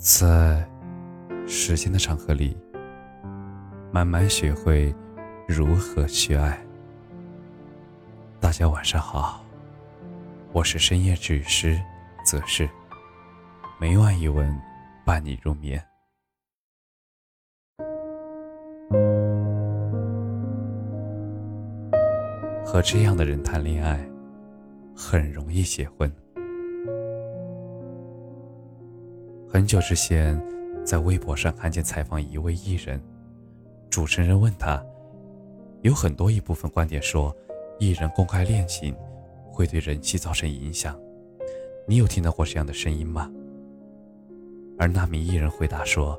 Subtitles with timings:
[0.00, 0.66] 在
[1.46, 2.56] 时间的长河里，
[3.92, 4.94] 慢慢学会
[5.46, 6.58] 如何去爱。
[8.40, 9.44] 大家晚上好，
[10.52, 11.78] 我是深夜治愈师
[12.24, 12.66] 则是，
[13.78, 14.58] 每晚一文
[15.04, 15.78] 伴你入眠。
[22.64, 24.02] 和这样的人谈恋爱，
[24.96, 26.10] 很容易结婚。
[29.52, 30.40] 很久之前，
[30.84, 33.02] 在微博上看见采访一位艺人，
[33.90, 34.80] 主持人问他，
[35.82, 37.36] 有很多一部分观点说，
[37.80, 38.94] 艺人公开恋情
[39.50, 40.96] 会对人气造成影响，
[41.84, 43.28] 你有听到过这样的声音吗？
[44.78, 46.16] 而那名艺人回答说，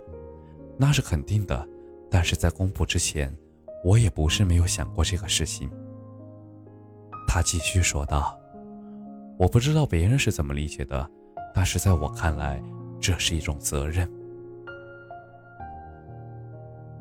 [0.76, 1.66] 那是肯定的，
[2.10, 3.34] 但是在公布之前，
[3.82, 5.72] 我也不是没有想过这个事情。
[7.30, 8.38] 他继续说道，
[9.38, 11.10] 我不知道别人是怎么理解的，
[11.56, 12.62] 但是在我看来。
[13.02, 14.10] 这是一种责任。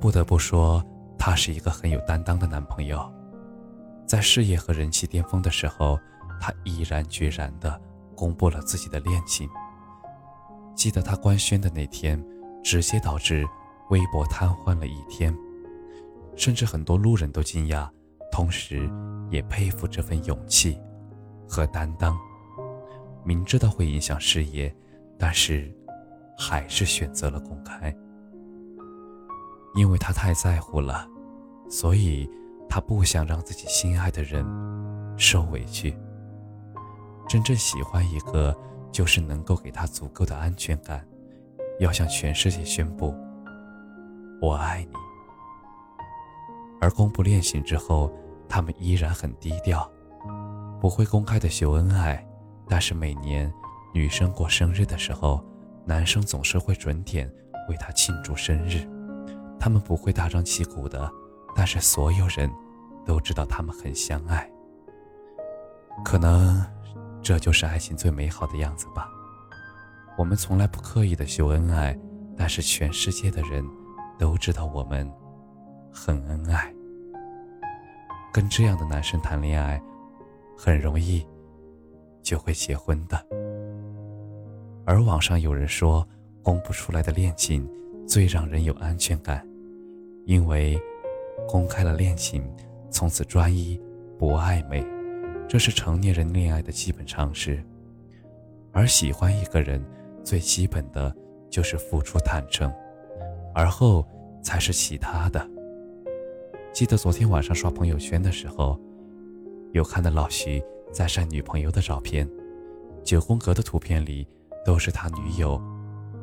[0.01, 0.83] 不得不说，
[1.19, 3.13] 他是一个很有担当的男朋友。
[4.07, 6.01] 在事业和人气巅峰的时候，
[6.41, 7.79] 他毅然决然地
[8.17, 9.47] 公布了自己的恋情。
[10.75, 12.19] 记得他官宣的那天，
[12.65, 13.47] 直接导致
[13.91, 15.37] 微博瘫痪了一天，
[16.35, 17.87] 甚至很多路人都惊讶，
[18.33, 18.91] 同时
[19.31, 20.81] 也佩服这份勇气
[21.47, 22.19] 和担当。
[23.23, 24.75] 明知道会影响事业，
[25.19, 25.71] 但是。
[26.43, 27.95] 还是选择了公开，
[29.75, 31.07] 因为他太在乎了，
[31.69, 32.27] 所以
[32.67, 34.43] 他不想让自己心爱的人
[35.19, 35.95] 受委屈。
[37.29, 38.57] 真正喜欢一个，
[38.91, 41.07] 就是能够给他足够的安全感，
[41.79, 43.15] 要向全世界宣布
[44.41, 44.95] “我爱你”。
[46.81, 48.11] 而公布恋情之后，
[48.49, 49.87] 他们依然很低调，
[50.81, 52.27] 不会公开的秀恩爱，
[52.67, 53.53] 但是每年
[53.93, 55.45] 女生过生日的时候。
[55.85, 57.31] 男生总是会准点
[57.69, 58.87] 为她庆祝生日，
[59.59, 61.11] 他们不会大张旗鼓的，
[61.55, 62.51] 但是所有人
[63.05, 64.51] 都知道他们很相爱。
[66.05, 66.65] 可能
[67.23, 69.09] 这就是爱情最美好的样子吧。
[70.17, 71.99] 我们从来不刻意的秀恩爱，
[72.37, 73.65] 但是全世界的人
[74.19, 75.11] 都知道我们
[75.93, 76.73] 很恩爱。
[78.33, 79.83] 跟这样的男生谈恋爱，
[80.57, 81.27] 很容易
[82.23, 83.27] 就会结婚的。
[84.91, 86.05] 而网上有人说，
[86.43, 87.65] 公布出来的恋情
[88.09, 89.49] 最让人有安全感，
[90.27, 90.77] 因为
[91.47, 92.43] 公开了恋情，
[92.91, 93.81] 从此专一
[94.19, 94.85] 不暧昧，
[95.49, 97.65] 这是成年人恋爱的基本常识。
[98.73, 99.81] 而喜欢一个人，
[100.25, 101.15] 最基本的
[101.49, 102.69] 就是付出坦诚，
[103.55, 104.05] 而后
[104.43, 105.49] 才是其他的。
[106.73, 108.77] 记得昨天晚上刷朋友圈的时候，
[109.71, 112.29] 有看到老徐在晒女朋友的照片，
[113.05, 114.27] 九宫格的图片里。
[114.71, 115.61] 都是他女友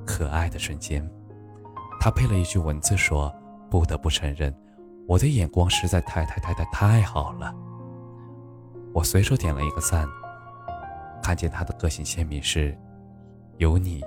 [0.05, 1.05] 可爱的瞬间。
[1.99, 3.29] 他配了一句文字说
[3.69, 4.55] ：“不得不承认，
[5.05, 7.53] 我的眼光实在太太太太太好了。”
[8.95, 10.07] 我随手点了一个赞，
[11.21, 12.73] 看见他的个性签名是
[13.59, 14.01] ：“有你，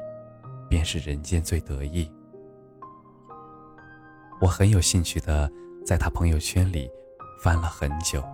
[0.70, 2.10] 便是人间最得意。”
[4.40, 5.52] 我很有兴趣的
[5.84, 6.90] 在他朋友圈里
[7.42, 8.24] 翻了很久，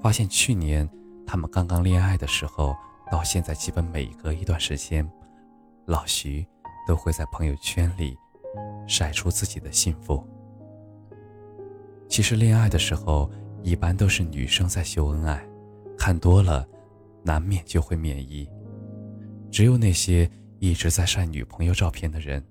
[0.00, 0.88] 发现去年
[1.26, 2.76] 他们刚刚恋爱的时候。
[3.10, 5.08] 到现在，基本每隔一段时间，
[5.86, 6.46] 老徐
[6.86, 8.16] 都会在朋友圈里
[8.86, 10.24] 晒出自己的幸福。
[12.08, 13.30] 其实恋爱的时候，
[13.62, 15.44] 一般都是女生在秀恩爱，
[15.98, 16.66] 看多了，
[17.24, 18.48] 难免就会免疫。
[19.50, 22.44] 只有那些一直在晒女朋友照片的人，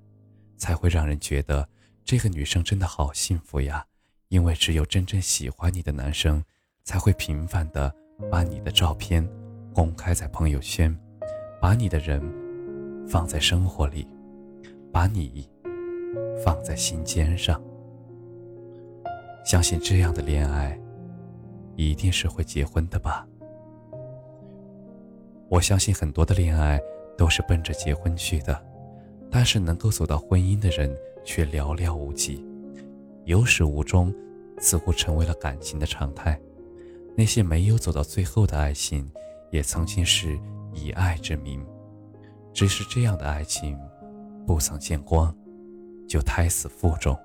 [0.58, 1.68] 才会让人觉得
[2.04, 3.86] 这个女生真的好幸福呀。
[4.28, 6.44] 因为只有真正喜欢你的男生，
[6.84, 7.92] 才会频繁的
[8.30, 9.28] 把你的照片。
[9.74, 10.96] 公开在朋友圈，
[11.62, 12.22] 把你的人
[13.08, 14.08] 放在生活里，
[14.92, 15.50] 把你
[16.44, 17.62] 放在心尖上。
[19.46, 20.78] 相信这样的恋爱，
[21.76, 23.26] 一定是会结婚的吧？
[25.48, 26.80] 我相信很多的恋爱
[27.18, 28.62] 都是奔着结婚去的，
[29.32, 30.94] 但是能够走到婚姻的人
[31.24, 32.46] 却寥寥无几，
[33.26, 34.14] 有始无终，
[34.60, 36.40] 似乎成为了感情的常态。
[37.16, 39.10] 那些没有走到最后的爱情。
[39.52, 40.40] 也曾经是
[40.74, 41.66] 以爱之名，
[42.54, 43.78] 只是这样的爱情
[44.46, 45.36] 不曾见光，
[46.08, 47.18] 就胎死腹中。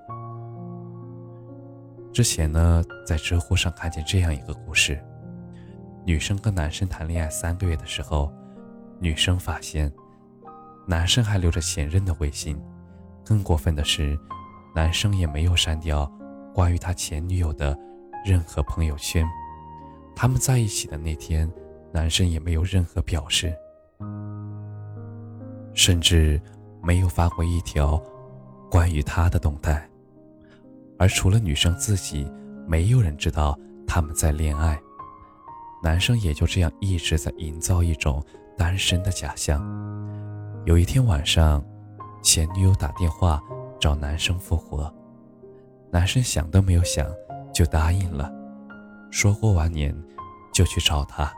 [2.13, 5.03] 之前呢，在知乎上看见这样一个故事：
[6.07, 8.33] 女生跟男生谈恋爱三个月的时候，
[9.01, 9.93] 女生发现
[10.87, 12.59] 男生还留着前任的微信，
[13.25, 14.19] 更过分的是，
[14.75, 16.11] 男生也没有删掉
[16.55, 17.79] 关于他前女友的
[18.25, 19.27] 任何朋友圈。
[20.17, 21.51] 他们在一起的那天。
[21.95, 23.55] 男生也没有任何表示，
[25.75, 26.43] 甚至
[26.83, 28.03] 没有发过一条
[28.69, 29.89] 关于他的动态，
[30.99, 32.29] 而除了女生自己，
[32.67, 33.57] 没有人知道
[33.87, 34.77] 他们在恋爱。
[35.85, 38.21] 男生也就这样一直在营造一种
[38.59, 39.63] 单身的假象。
[40.65, 41.65] 有一天晚上，
[42.25, 43.41] 前女友打电话
[43.79, 44.93] 找男生复合，
[45.93, 47.07] 男生想都没有想
[47.53, 48.33] 就答应了，
[49.13, 49.97] 说过完年
[50.53, 51.33] 就去找她。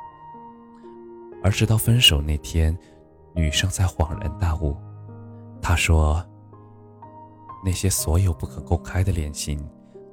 [1.42, 2.76] 而直到分手那天，
[3.34, 4.76] 女生才恍然大悟。
[5.60, 6.24] 她说
[7.64, 9.68] ：“那些所有不可公开的恋情，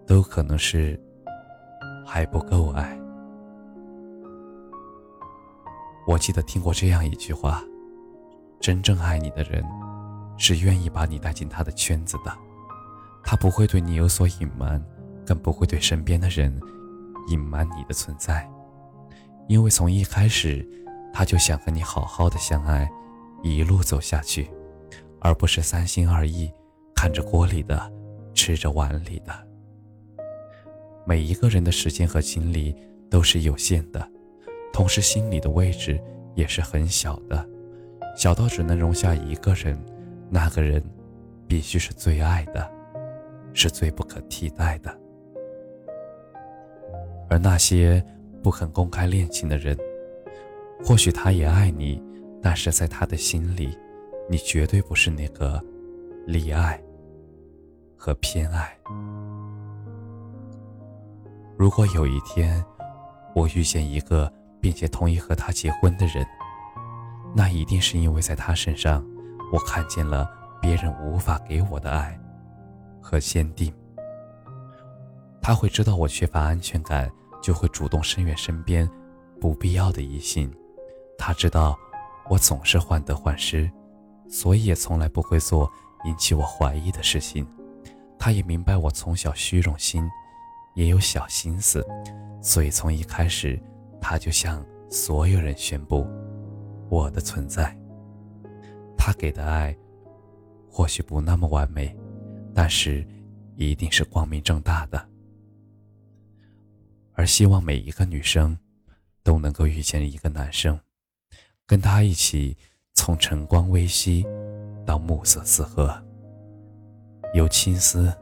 [0.06, 1.00] 都可能是
[2.06, 2.98] 还不够爱。”
[6.06, 7.64] 我记得听过这样一句话
[8.60, 9.64] ：“真正爱你的人，
[10.38, 12.38] 是愿意把你带进他的圈子的。
[13.24, 14.84] 他不会对你有所隐瞒，
[15.26, 16.60] 更不会对身边的人
[17.30, 18.50] 隐瞒你的存在，
[19.48, 20.68] 因为从一开始，
[21.14, 22.90] 他就想和你好好的相爱，
[23.42, 24.50] 一路走下去。”
[25.26, 26.52] 而不是三心二意，
[26.94, 27.90] 看着锅里的，
[28.34, 29.34] 吃着碗里的。
[31.06, 32.76] 每一个人的时间和精力
[33.10, 34.06] 都是有限的，
[34.74, 35.98] 同时心里的位置
[36.36, 37.48] 也是很小的，
[38.18, 39.82] 小到只能容下一个人，
[40.30, 40.84] 那个人
[41.48, 42.70] 必须是最爱的，
[43.54, 44.94] 是最不可替代的。
[47.30, 48.06] 而那些
[48.42, 49.78] 不肯公开恋情的人，
[50.84, 52.02] 或许他也爱你，
[52.42, 53.78] 但是在他的心里。
[54.30, 55.62] 你绝对不是那个
[56.26, 56.82] 溺爱
[57.98, 58.74] 和偏爱。
[61.58, 62.64] 如果有一天
[63.36, 64.32] 我遇见一个
[64.62, 66.26] 并且同意和他结婚的人，
[67.36, 69.06] 那一定是因为在他身上
[69.52, 70.32] 我看见了
[70.62, 72.18] 别人无法给我的爱
[73.02, 73.74] 和坚定。
[75.42, 78.90] 他会知道我缺乏安全感，就会主动伸援身边
[79.42, 80.50] 不必要的异性。
[81.26, 81.80] 他知道
[82.30, 83.72] 我总是患得患失。
[84.28, 85.72] 所以也从来不会做
[86.06, 87.48] 引起我怀疑的事情。
[88.20, 90.10] 他也明白我从小虚荣心，
[90.74, 91.86] 也有小心思，
[92.42, 93.62] 所以从一开始，
[94.02, 96.06] 他就向所有人宣布
[96.90, 97.78] 我的存在。
[98.98, 99.74] 他给的爱
[100.70, 101.96] 或许不那么完美，
[102.54, 103.08] 但是
[103.56, 105.10] 一定是光明正大的。
[107.14, 108.58] 而希望每一个女生
[109.22, 110.80] 都能够遇见一个男生，
[111.74, 112.56] 跟他一起。
[112.94, 114.24] 从晨光微曦
[114.86, 115.92] 到暮色四合，
[117.34, 118.14] 由青丝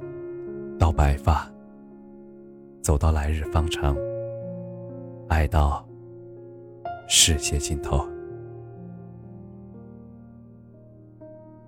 [0.80, 1.52] 到白发，
[2.82, 3.94] 走到来日方长，
[5.28, 5.86] 爱到
[7.10, 8.08] 世界尽头。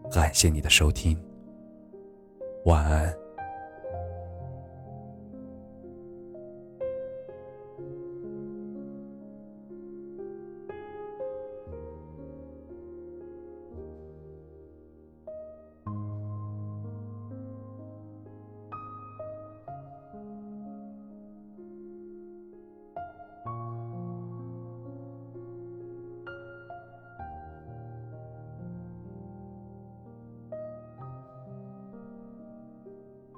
[0.10, 1.22] 感谢你的收听，
[2.64, 3.23] 晚安。